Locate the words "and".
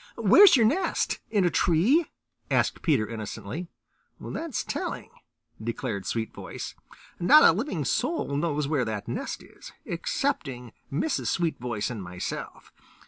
11.91-12.01